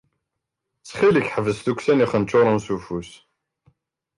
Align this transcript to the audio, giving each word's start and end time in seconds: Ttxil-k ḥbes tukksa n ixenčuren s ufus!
Ttxil-k 0.79 1.27
ḥbes 1.35 1.59
tukksa 1.59 1.93
n 1.93 2.03
ixenčuren 2.05 2.57
s 2.65 2.67
ufus! 2.75 3.11